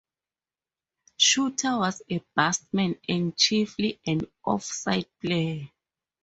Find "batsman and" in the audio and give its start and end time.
2.35-3.37